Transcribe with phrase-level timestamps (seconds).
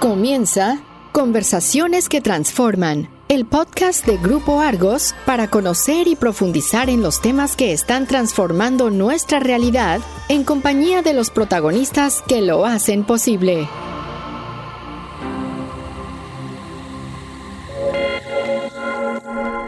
[0.00, 7.22] Comienza Conversaciones que Transforman, el podcast de Grupo Argos para conocer y profundizar en los
[7.22, 13.66] temas que están transformando nuestra realidad en compañía de los protagonistas que lo hacen posible.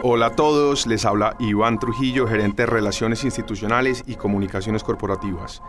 [0.03, 5.63] Hola a todos, les habla Iván Trujillo, gerente de Relaciones Institucionales y Comunicaciones Corporativas.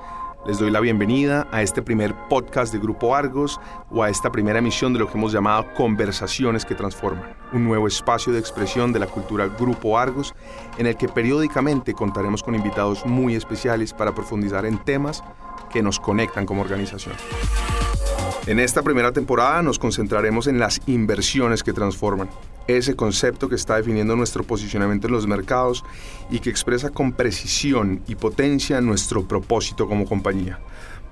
[0.47, 4.59] Les doy la bienvenida a este primer podcast de Grupo Argos o a esta primera
[4.59, 9.01] emisión de lo que hemos llamado Conversaciones que Transforman, un nuevo espacio de expresión de
[9.01, 10.35] la cultura Grupo Argos
[10.79, 15.23] en el que periódicamente contaremos con invitados muy especiales para profundizar en temas
[15.71, 17.17] que nos conectan como organización.
[18.47, 22.31] En esta primera temporada nos concentraremos en las inversiones que transforman,
[22.67, 25.85] ese concepto que está definiendo nuestro posicionamiento en los mercados
[26.31, 30.59] y que expresa con precisión y potencia nuestro propósito como compañía.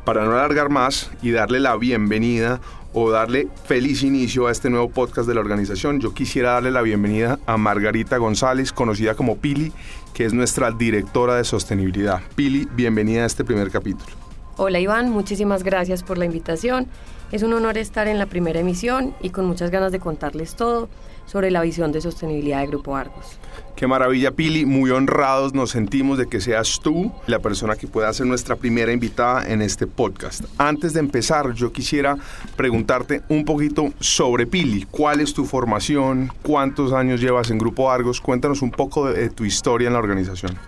[0.07, 2.63] Para no alargar más y darle la bienvenida
[2.95, 6.81] o darle feliz inicio a este nuevo podcast de la organización, yo quisiera darle la
[6.81, 9.71] bienvenida a Margarita González, conocida como Pili,
[10.15, 12.23] que es nuestra directora de sostenibilidad.
[12.37, 14.28] Pili, bienvenida a este primer capítulo.
[14.61, 16.89] Hola Iván, muchísimas gracias por la invitación.
[17.31, 20.89] Es un honor estar en la primera emisión y con muchas ganas de contarles todo
[21.27, 23.39] sobre la visión de sostenibilidad de Grupo Argos.
[23.77, 24.67] Qué maravilla, Pili.
[24.67, 28.93] Muy honrados nos sentimos de que seas tú la persona que pueda ser nuestra primera
[28.93, 30.43] invitada en este podcast.
[30.59, 32.17] Antes de empezar, yo quisiera
[32.57, 34.89] preguntarte un poquito sobre Pili.
[34.91, 36.33] ¿Cuál es tu formación?
[36.43, 38.21] ¿Cuántos años llevas en Grupo Argos?
[38.21, 40.59] Cuéntanos un poco de tu historia en la organización.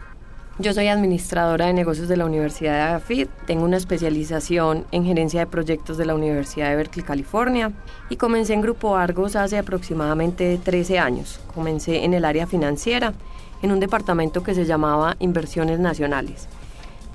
[0.61, 5.41] Yo soy administradora de negocios de la Universidad de AFID, tengo una especialización en gerencia
[5.41, 7.73] de proyectos de la Universidad de Berkeley, California,
[8.11, 11.41] y comencé en Grupo Argos hace aproximadamente 13 años.
[11.55, 13.15] Comencé en el área financiera,
[13.63, 16.47] en un departamento que se llamaba Inversiones Nacionales.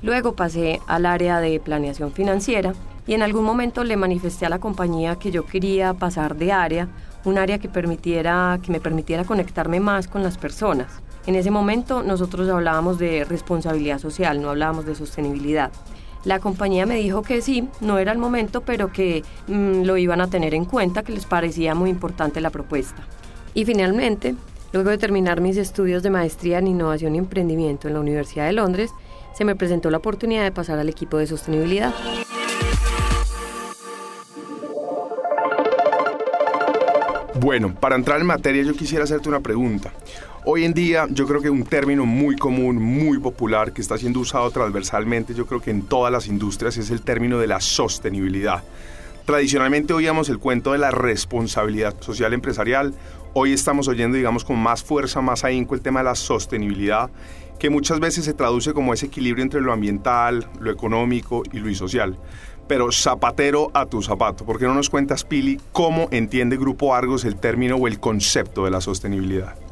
[0.01, 2.73] Luego pasé al área de planeación financiera
[3.05, 6.87] y en algún momento le manifesté a la compañía que yo quería pasar de área,
[7.25, 11.04] un área que, permitiera, que me permitiera conectarme más con las personas.
[11.27, 15.71] En ese momento nosotros hablábamos de responsabilidad social, no hablábamos de sostenibilidad.
[16.23, 20.21] La compañía me dijo que sí, no era el momento, pero que mm, lo iban
[20.21, 23.03] a tener en cuenta, que les parecía muy importante la propuesta.
[23.53, 24.35] Y finalmente,
[24.71, 28.53] luego de terminar mis estudios de maestría en innovación y emprendimiento en la Universidad de
[28.53, 28.91] Londres,
[29.33, 31.93] se me presentó la oportunidad de pasar al equipo de sostenibilidad.
[37.39, 39.91] Bueno, para entrar en materia yo quisiera hacerte una pregunta.
[40.47, 44.19] Hoy en día yo creo que un término muy común, muy popular, que está siendo
[44.19, 48.63] usado transversalmente, yo creo que en todas las industrias, es el término de la sostenibilidad.
[49.25, 52.93] Tradicionalmente oíamos el cuento de la responsabilidad social empresarial,
[53.33, 57.09] hoy estamos oyendo, digamos, con más fuerza, más ahínco el tema de la sostenibilidad,
[57.57, 61.73] que muchas veces se traduce como ese equilibrio entre lo ambiental, lo económico y lo
[61.73, 62.19] social.
[62.67, 67.25] Pero zapatero a tu zapato, ¿por qué no nos cuentas, Pili, cómo entiende Grupo Argos
[67.25, 69.64] el término o el concepto de la sostenibilidad?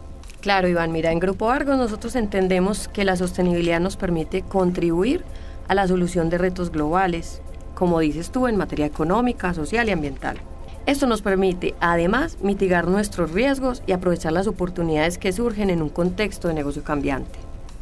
[0.44, 5.24] Claro, Iván, mira, en Grupo Argos nosotros entendemos que la sostenibilidad nos permite contribuir
[5.70, 7.42] a la solución de retos globales,
[7.76, 10.36] como dices tú, en materia económica, social y ambiental.
[10.86, 15.88] Esto nos permite, además, mitigar nuestros riesgos y aprovechar las oportunidades que surgen en un
[15.88, 17.40] contexto de negocio cambiante.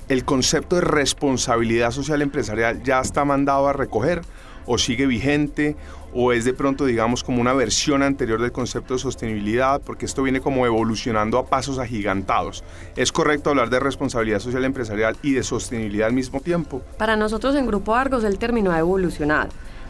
[0.07, 4.21] ¿El concepto de responsabilidad social empresarial ya está mandado a recoger
[4.66, 5.75] o sigue vigente
[6.13, 10.23] o es de pronto, digamos, como una versión anterior del concepto de sostenibilidad, porque esto
[10.23, 12.63] viene como evolucionando a pasos agigantados.
[12.95, 16.81] ¿Es correcto hablar de responsabilidad social empresarial y de sostenibilidad al mismo tiempo?
[16.97, 19.50] Para nosotros en Grupo Argos el término ha evolucionado.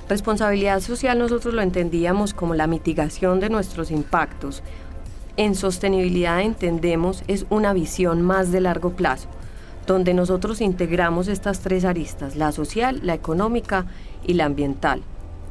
[0.09, 4.61] Responsabilidad social nosotros lo entendíamos como la mitigación de nuestros impactos.
[5.37, 9.29] En sostenibilidad entendemos es una visión más de largo plazo,
[9.87, 13.85] donde nosotros integramos estas tres aristas, la social, la económica
[14.25, 15.01] y la ambiental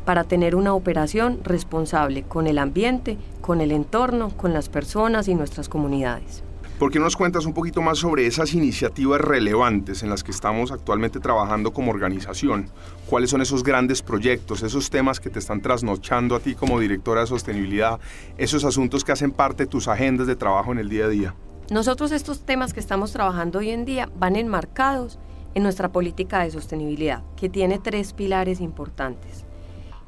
[0.05, 5.35] para tener una operación responsable con el ambiente, con el entorno, con las personas y
[5.35, 6.43] nuestras comunidades.
[6.81, 10.31] ¿Por qué no nos cuentas un poquito más sobre esas iniciativas relevantes en las que
[10.31, 12.71] estamos actualmente trabajando como organización?
[13.05, 17.21] ¿Cuáles son esos grandes proyectos, esos temas que te están trasnochando a ti como directora
[17.21, 18.01] de sostenibilidad,
[18.39, 21.35] esos asuntos que hacen parte de tus agendas de trabajo en el día a día?
[21.71, 25.19] Nosotros estos temas que estamos trabajando hoy en día van enmarcados
[25.55, 29.47] en nuestra política de sostenibilidad, que tiene tres pilares importantes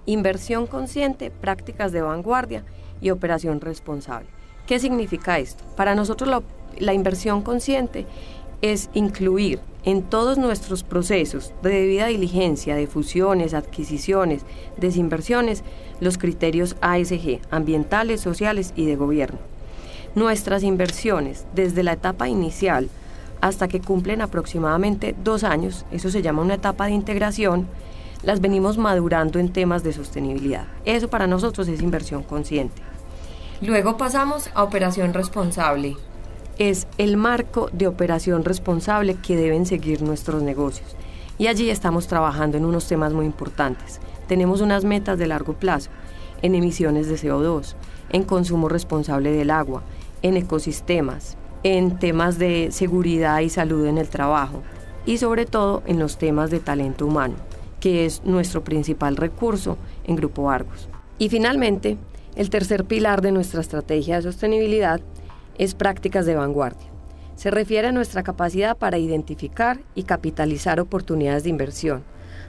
[0.07, 2.65] inversión consciente, prácticas de vanguardia
[3.01, 4.29] y operación responsable.
[4.67, 5.65] ¿Qué significa esto?
[5.77, 6.43] Para nosotros
[6.79, 8.07] la, inversión consciente
[8.63, 14.43] es incluir en todos nuestros procesos de debida diligencia, de fusiones, adquisiciones,
[14.77, 15.65] desinversiones,
[16.01, 19.52] los criterios ASG, ambientales, sociales y de gobierno.
[20.15, 22.91] Nuestras inversiones, desde la etapa inicial
[23.41, 27.67] hasta que cumplen aproximadamente dos años, eso se llama una etapa de integración,
[28.23, 30.67] las venimos madurando en temas de sostenibilidad.
[30.85, 32.83] Eso para nosotros es inversión consciente.
[33.63, 35.97] Luego pasamos a operación responsable.
[36.59, 40.95] Es el marco de operación responsable que deben seguir nuestros negocios.
[41.39, 43.99] Y allí estamos trabajando en unos temas muy importantes.
[44.29, 45.91] Tenemos unas metas de largo plazo
[46.43, 47.75] en emisiones de CO2,
[48.11, 49.83] en consumo responsable del agua,
[50.23, 54.63] en ecosistemas, en temas de seguridad y salud en el trabajo
[55.05, 57.35] y sobre todo en los temas de talento humano,
[57.81, 60.89] que es nuestro principal recurso en Grupo Argos.
[61.19, 61.99] Y finalmente,
[62.35, 65.01] el tercer pilar de nuestra estrategia de sostenibilidad
[65.59, 66.91] es prácticas de vanguardia.
[67.35, 72.05] Se refiere a nuestra capacidad para identificar y capitalizar oportunidades de inversión,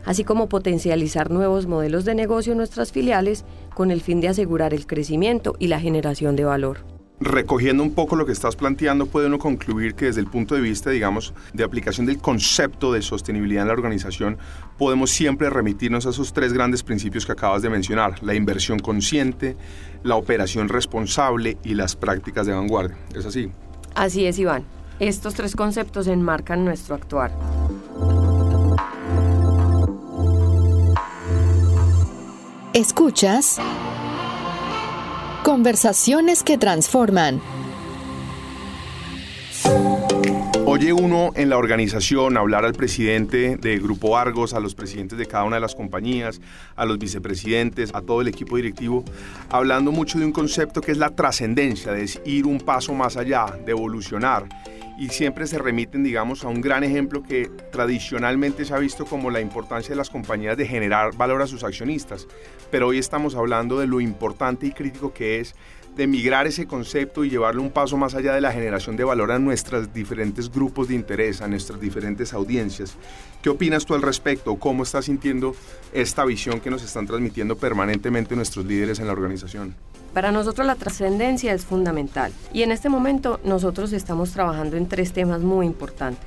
[0.06, 4.74] así como potencializar nuevos modelos de negocio en nuestras filiales con el fin de asegurar
[4.74, 6.93] el crecimiento y la generación de valor.
[7.20, 10.62] Recogiendo un poco lo que estás planteando, puede uno concluir que desde el punto de
[10.62, 14.38] vista, digamos, de aplicación del concepto de sostenibilidad en la organización,
[14.78, 19.56] podemos siempre remitirnos a esos tres grandes principios que acabas de mencionar, la inversión consciente,
[20.04, 22.98] la operación responsable y las prácticas de vanguardia.
[23.16, 23.52] ¿Es así?
[23.96, 24.66] Así es, Iván.
[25.00, 27.32] Estos tres conceptos enmarcan nuestro actuar.
[32.74, 33.60] Escuchas
[35.44, 37.42] Conversaciones que transforman.
[40.74, 45.28] Oye uno en la organización hablar al presidente de Grupo Argos, a los presidentes de
[45.28, 46.42] cada una de las compañías,
[46.76, 49.06] a los vicepresidentes, a todo el equipo directivo,
[49.52, 53.56] hablando mucho de un concepto que es la trascendencia, de ir un paso más allá,
[53.64, 54.48] de evolucionar
[54.98, 59.30] y siempre se remiten, digamos, a un gran ejemplo que tradicionalmente se ha visto como
[59.30, 62.28] la importancia de las compañías de generar valor a sus accionistas.
[62.72, 65.56] Pero hoy estamos hablando de lo importante y crítico que es
[65.96, 69.32] de migrar ese concepto y llevarlo un paso más allá de la generación de valor
[69.32, 72.96] a nuestros diferentes grupos de interés, a nuestras diferentes audiencias.
[73.42, 74.56] ¿Qué opinas tú al respecto?
[74.56, 75.56] ¿Cómo estás sintiendo
[75.94, 79.76] esta visión que nos están transmitiendo permanentemente nuestros líderes en la organización?
[80.14, 85.12] Para nosotros la trascendencia es fundamental y en este momento nosotros estamos trabajando en tres
[85.12, 86.26] temas muy importantes.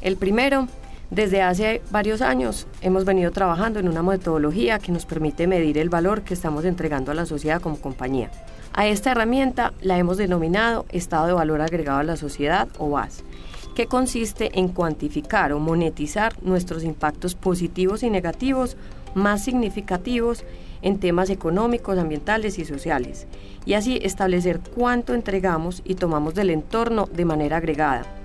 [0.00, 0.66] El primero,
[1.12, 5.90] desde hace varios años hemos venido trabajando en una metodología que nos permite medir el
[5.90, 8.30] valor que estamos entregando a la sociedad como compañía.
[8.72, 13.24] A esta herramienta la hemos denominado Estado de Valor Agregado a la Sociedad o VAS,
[13.74, 18.78] que consiste en cuantificar o monetizar nuestros impactos positivos y negativos
[19.14, 20.44] más significativos
[20.80, 23.26] en temas económicos, ambientales y sociales,
[23.66, 28.21] y así establecer cuánto entregamos y tomamos del entorno de manera agregada.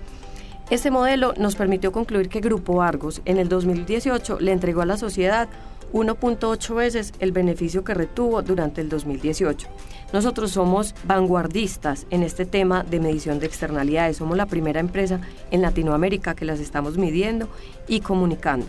[0.69, 4.97] Este modelo nos permitió concluir que Grupo Argos en el 2018 le entregó a la
[4.97, 5.47] sociedad
[5.93, 9.65] 1.8 veces el beneficio que retuvo durante el 2018.
[10.11, 14.17] Nosotros somos vanguardistas en este tema de medición de externalidades.
[14.17, 15.21] Somos la primera empresa
[15.51, 17.47] en Latinoamérica que las estamos midiendo
[17.87, 18.67] y comunicando.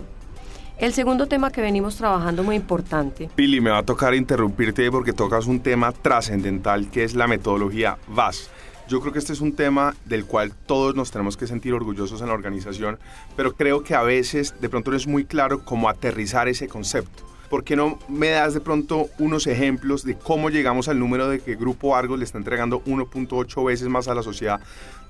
[0.78, 3.28] El segundo tema que venimos trabajando muy importante.
[3.34, 7.98] Pili, me va a tocar interrumpirte porque tocas un tema trascendental que es la metodología
[8.06, 8.52] VAS.
[8.88, 12.22] Yo creo que este es un tema del cual todos nos tenemos que sentir orgullosos
[12.22, 12.98] en la organización,
[13.36, 17.22] pero creo que a veces de pronto no es muy claro cómo aterrizar ese concepto.
[17.48, 21.40] ¿Por qué no me das de pronto unos ejemplos de cómo llegamos al número de
[21.40, 24.60] que Grupo Argos le está entregando 1.8 veces más a la sociedad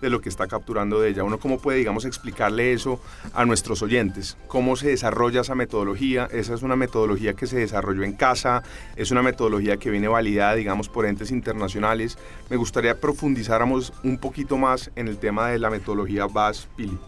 [0.01, 1.25] de lo que está capturando de ella?
[1.25, 3.01] Uno cómo puede, digamos, explicarle eso
[3.35, 6.29] a nuestros oyentes, cómo se desarrolla esa metodología.
[6.31, 8.63] Esa es una metodología que se desarrolló en casa,
[8.97, 12.19] es una metodología que viene validada, digamos, por entes internacionales.
[12.51, 16.99] Me gustaría profundizáramos un poquito más en el tema de la metodología BAS-PILI.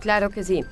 [0.00, 0.64] Claro que sí.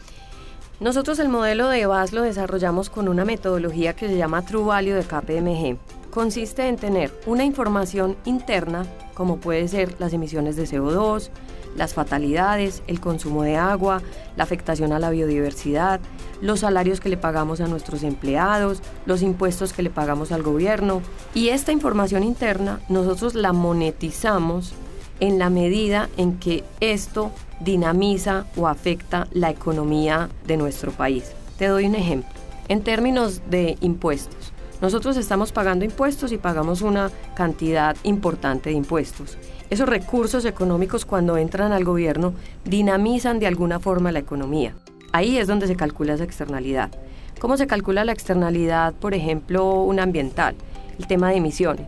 [0.79, 4.93] Nosotros el modelo de VAS lo desarrollamos con una metodología que se llama True Value
[4.93, 5.79] de KPMG.
[6.11, 11.31] Consiste en tener una información interna, como puede ser las emisiones de CO2,
[11.77, 14.03] las fatalidades, el consumo de agua,
[14.37, 15.99] la afectación a la biodiversidad,
[16.43, 21.01] los salarios que le pagamos a nuestros empleados, los impuestos que le pagamos al gobierno.
[21.33, 24.75] Y esta información interna nosotros la monetizamos
[25.21, 27.31] en la medida en que esto
[27.61, 31.33] dinamiza o afecta la economía de nuestro país.
[31.59, 32.31] Te doy un ejemplo.
[32.69, 39.39] En términos de impuestos, nosotros estamos pagando impuestos y pagamos una cantidad importante de impuestos.
[39.71, 44.75] Esos recursos económicos cuando entran al gobierno dinamizan de alguna forma la economía.
[45.13, 46.91] Ahí es donde se calcula esa externalidad.
[47.39, 50.57] ¿Cómo se calcula la externalidad, por ejemplo, una ambiental?
[50.99, 51.87] El tema de emisiones.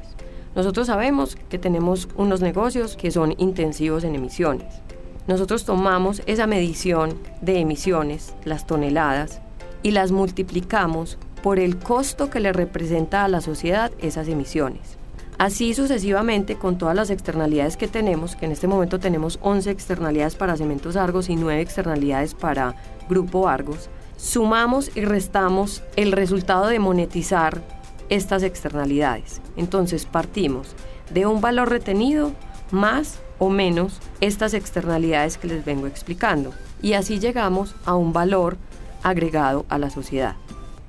[0.58, 4.82] Nosotros sabemos que tenemos unos negocios que son intensivos en emisiones
[5.28, 9.42] nosotros tomamos esa medición de emisiones, las toneladas,
[9.82, 14.96] y las multiplicamos por el costo que le representa a la sociedad esas emisiones.
[15.36, 20.34] Así sucesivamente con todas las externalidades que tenemos, que en este momento tenemos 11 externalidades
[20.34, 22.74] para Cementos Argos y 9 externalidades para
[23.08, 27.60] Grupo Argos, sumamos y restamos el resultado de monetizar
[28.08, 29.40] estas externalidades.
[29.56, 30.74] Entonces partimos
[31.10, 32.32] de un valor retenido
[32.70, 36.52] más o menos estas externalidades que les vengo explicando.
[36.82, 38.56] Y así llegamos a un valor
[39.02, 40.36] agregado a la sociedad.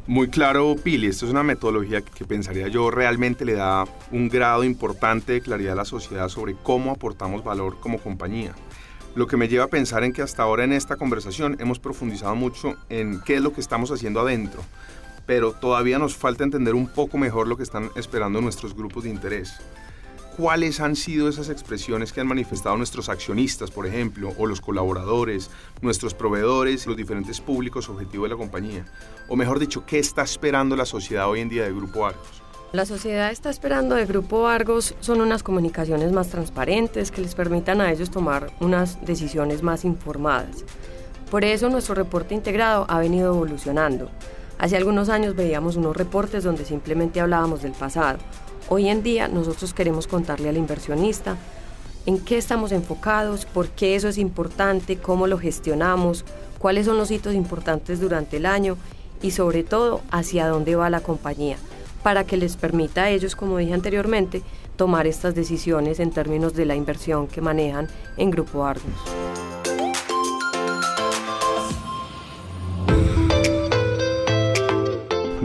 [0.08, 4.64] Muy claro, Pili, esto es una metodología que pensaría yo realmente le da un grado
[4.64, 8.56] importante de claridad a la sociedad sobre cómo aportamos valor como compañía.
[9.14, 12.36] Lo que me lleva a pensar en que hasta ahora en esta conversación hemos profundizado
[12.36, 14.64] mucho en qué es lo que estamos haciendo adentro,
[15.30, 19.12] pero todavía nos falta entender un poco mejor lo que están esperando nuestros grupos de
[19.12, 19.60] interés
[20.36, 25.52] cuáles han sido esas expresiones que han manifestado nuestros accionistas, por ejemplo, o los colaboradores,
[25.82, 28.86] nuestros proveedores, los diferentes públicos objetivos de la compañía.
[29.28, 32.42] O mejor dicho, ¿qué está esperando la sociedad hoy en día de Grupo Argos?
[32.72, 37.82] La sociedad está esperando de Grupo Argos son unas comunicaciones más transparentes que les permitan
[37.82, 40.64] a ellos tomar unas decisiones más informadas.
[41.30, 44.10] Por eso nuestro reporte integrado ha venido evolucionando.
[44.60, 48.20] Hace algunos años veíamos unos reportes donde simplemente hablábamos del pasado.
[48.68, 51.38] Hoy en día nosotros queremos contarle al inversionista
[52.06, 56.26] en qué estamos enfocados, por qué eso es importante, cómo lo gestionamos,
[56.60, 58.76] cuáles son los hitos importantes durante el año
[59.22, 61.56] y sobre todo hacia dónde va la compañía,
[62.04, 64.42] para que les permita a ellos, como dije anteriormente,
[64.76, 67.88] tomar estas decisiones en términos de la inversión que manejan
[68.18, 69.29] en Grupo Argos.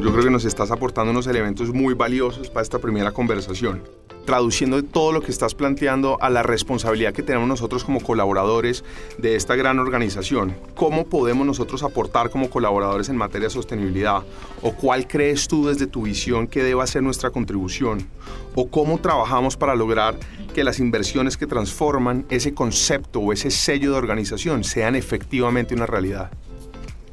[0.04, 3.82] Yo creo que nos estás aportando unos elementos muy valiosos para esta primera conversación.
[4.26, 8.84] Traduciendo todo lo que estás planteando a la responsabilidad que tenemos nosotros como colaboradores
[9.16, 10.54] de esta gran organización.
[10.74, 14.22] ¿Cómo podemos nosotros aportar como colaboradores en materia de sostenibilidad?
[14.60, 18.06] ¿O cuál crees tú desde tu visión que deba ser nuestra contribución?
[18.54, 20.16] ¿O cómo trabajamos para lograr
[20.54, 25.86] que las inversiones que transforman ese concepto o ese sello de organización sean efectivamente una
[25.86, 26.30] realidad?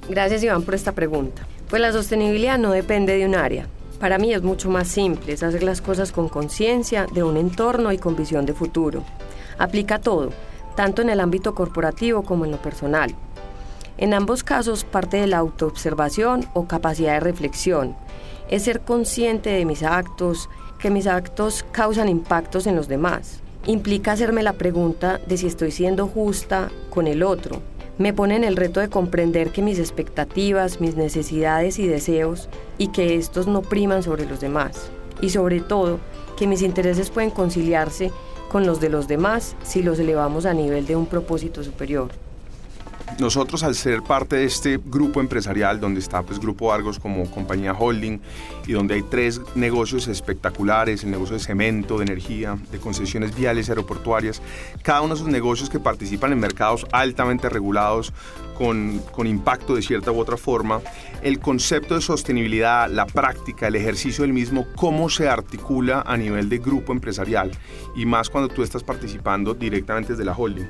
[0.10, 1.48] Gracias Iván por esta pregunta.
[1.72, 3.66] Pues la sostenibilidad no depende de un área.
[3.98, 7.94] Para mí es mucho más simple, es hacer las cosas con conciencia de un entorno
[7.94, 9.06] y con visión de futuro.
[9.58, 10.32] Aplica todo,
[10.76, 13.16] tanto en el ámbito corporativo como en lo personal.
[13.98, 17.96] En ambos casos parte de la autoobservación o capacidad de reflexión.
[18.50, 23.40] Es ser consciente de mis actos, que mis actos causan impactos en los demás.
[23.66, 27.62] Implica hacerme la pregunta de si estoy siendo justa con el otro,
[27.98, 32.88] me pone en el reto de comprender que mis expectativas, mis necesidades y deseos y
[32.88, 34.92] que estos no priman sobre los demás.
[35.22, 36.00] Y sobre todo,
[36.38, 38.12] que mis intereses pueden conciliarse
[38.50, 42.10] con los de los demás si los elevamos a nivel de un propósito superior.
[43.20, 47.74] Nosotros al ser parte de este grupo empresarial donde está pues Grupo Argos como compañía
[47.74, 48.20] holding
[48.66, 53.70] y donde hay tres negocios espectaculares, el negocio de cemento, de energía, de concesiones viales
[53.70, 54.42] aeroportuarias,
[54.82, 58.12] cada uno de esos negocios que participan en mercados altamente regulados
[58.58, 60.82] con, con, impacto de cierta u otra forma,
[61.22, 66.50] el concepto de sostenibilidad, la práctica, el ejercicio del mismo, cómo se articula a nivel
[66.50, 67.52] de grupo empresarial
[67.96, 70.68] y más cuando tú estás participando directamente desde la holding.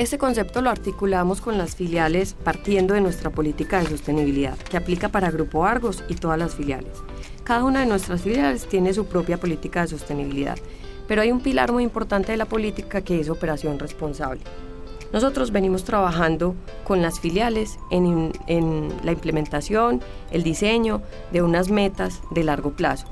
[0.00, 5.10] Este concepto lo articulamos con las filiales partiendo de nuestra política de sostenibilidad, que aplica
[5.10, 6.96] para Grupo Argos y todas las filiales.
[7.44, 10.56] Cada una de nuestras filiales tiene su propia política de sostenibilidad,
[11.06, 14.40] pero hay un pilar muy importante de la política que es operación responsable.
[15.12, 16.54] Nosotros venimos trabajando
[16.84, 23.06] con las filiales en, en la implementación, el diseño de unas metas de largo plazo.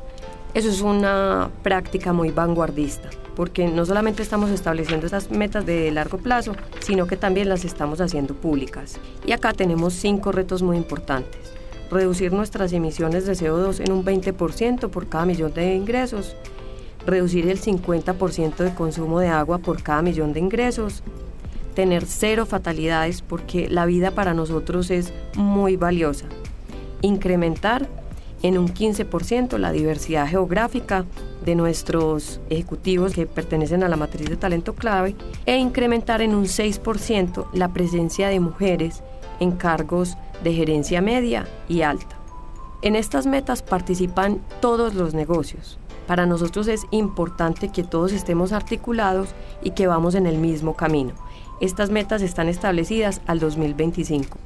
[0.55, 6.19] Eso es una práctica muy vanguardista porque no solamente estamos estableciendo estas metas de largo
[6.19, 8.99] plazo, sino que también las estamos haciendo públicas.
[9.25, 11.53] Y acá tenemos cinco retos muy importantes.
[11.89, 16.35] Reducir nuestras emisiones de CO2 en un 20% por cada millón de ingresos,
[17.07, 21.05] reducir el 50% de consumo de agua por cada millón de ingresos,
[21.77, 26.27] tener cero fatalidades porque la vida para nosotros es muy valiosa,
[27.03, 27.89] incrementar
[28.43, 31.05] en un 15% la diversidad geográfica
[31.49, 36.45] de nuestros ejecutivos que pertenecen a la matriz de talento clave e incrementar en un
[36.45, 39.03] 6% la presencia de mujeres
[39.41, 42.17] en cargos de gerencia media y alta.
[42.83, 45.79] En estas metas participan todos los negocios.
[46.07, 49.31] Para nosotros es importante que todos estemos articulados
[49.63, 51.15] y que vamos en el mismo camino.
[51.63, 54.39] Estas metas están establecidas al 2025.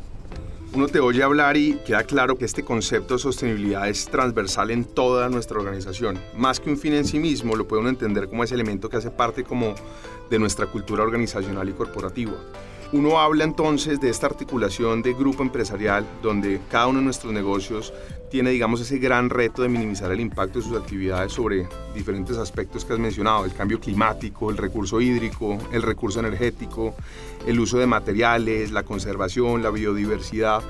[0.75, 4.87] Uno te oye hablar y queda claro que este concepto de sostenibilidad es transversal en
[4.87, 6.19] toda nuestra organización.
[6.35, 8.97] Más que un fin en sí mismo, lo puede uno entender como ese elemento que
[8.97, 9.75] hace parte como
[10.31, 12.33] de nuestra cultura organizacional y corporativa.
[12.93, 17.91] Uno habla entonces de esta articulación de grupo empresarial donde cada uno de nuestros negocios
[18.31, 22.85] tiene, digamos, ese gran reto de minimizar el impacto de sus actividades sobre diferentes aspectos
[22.85, 26.95] que has mencionado, el cambio climático, el recurso hídrico, el recurso energético,
[27.47, 30.63] el uso de materiales, la conservación, la biodiversidad.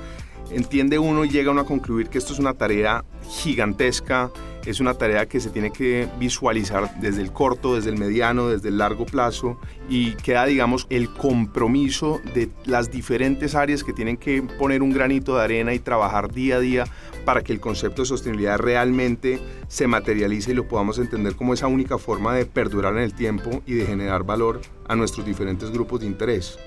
[0.49, 4.31] entiende uno y llega uno a concluir que esto es una tarea gigantesca,
[4.65, 8.69] es una tarea que se tiene que visualizar desde el corto, desde el mediano, desde
[8.69, 14.41] el largo plazo y queda, digamos, el compromiso de las diferentes áreas que tienen que
[14.41, 16.85] poner un granito de arena y trabajar día a día
[17.25, 21.67] para que el concepto de sostenibilidad realmente se materialice y lo podamos entender como esa
[21.67, 26.01] única forma de perdurar en el tiempo y de generar valor a nuestros diferentes grupos
[26.01, 26.57] de interés.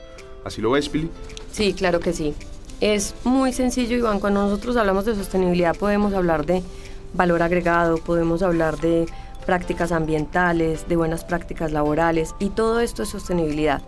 [0.44, 1.10] ¿Así lo ves, Pili?
[1.50, 2.34] Sí, claro que sí.
[2.80, 4.20] Es muy sencillo, Iván.
[4.20, 6.62] Cuando nosotros hablamos de sostenibilidad podemos hablar de
[7.16, 9.06] valor agregado, podemos hablar de
[9.46, 13.82] prácticas ambientales, de buenas prácticas laborales y todo esto es sostenibilidad.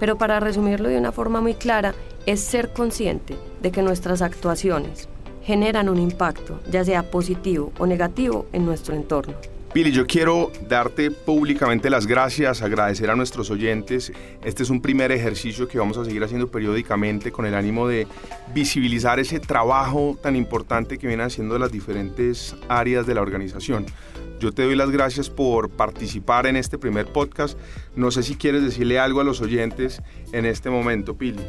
[0.00, 1.94] Pero para resumirlo de una forma muy clara,
[2.26, 5.08] es ser consciente de que nuestras actuaciones
[5.42, 9.34] generan un impacto, ya sea positivo o negativo, en nuestro entorno.
[9.74, 14.12] Billy, yo quiero darte públicamente las gracias, agradecer a nuestros oyentes.
[14.44, 18.06] Este es un primer ejercicio que vamos a seguir haciendo periódicamente con el ánimo de
[18.54, 23.84] visibilizar ese trabajo tan importante que vienen haciendo las diferentes áreas de la organización.
[24.38, 27.58] Yo te doy las gracias por participar en este primer podcast.
[27.96, 31.42] No sé si quieres decirle algo a los oyentes en este momento, Pili.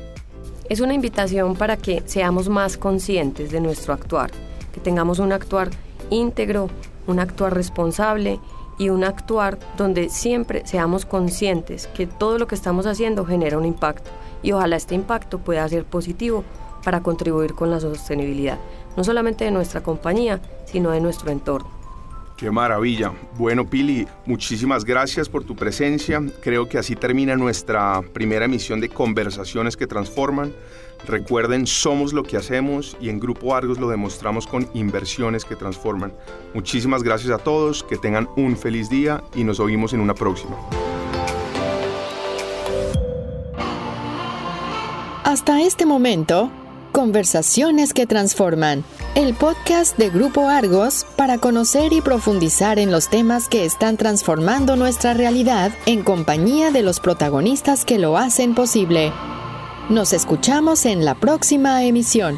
[0.67, 4.31] Es una invitación para que seamos más conscientes de nuestro actuar,
[4.73, 5.69] que tengamos un actuar
[6.09, 6.71] íntegro,
[7.07, 8.39] un actuar responsable
[8.77, 13.65] y un actuar donde siempre seamos conscientes que todo lo que estamos haciendo genera un
[13.65, 14.11] impacto
[14.43, 16.43] y ojalá este impacto pueda ser positivo
[16.83, 18.59] para contribuir con la sostenibilidad,
[18.95, 21.74] no solamente de nuestra compañía, sino de nuestro entorno.
[22.37, 23.13] Qué maravilla.
[23.37, 26.21] Bueno, Pili, muchísimas gracias por tu presencia.
[26.41, 30.53] Creo que así termina nuestra primera emisión de Conversaciones que Transforman.
[31.07, 36.13] Recuerden, somos lo que hacemos y en Grupo Argos lo demostramos con inversiones que transforman.
[36.53, 40.55] Muchísimas gracias a todos, que tengan un feliz día y nos oímos en una próxima.
[45.23, 46.49] Hasta este momento,
[46.91, 48.83] Conversaciones que Transforman,
[49.15, 54.75] el podcast de Grupo Argos para conocer y profundizar en los temas que están transformando
[54.75, 59.13] nuestra realidad en compañía de los protagonistas que lo hacen posible.
[59.89, 62.37] Nos escuchamos en la próxima emisión.